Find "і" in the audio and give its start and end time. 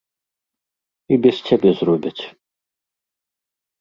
1.15-1.19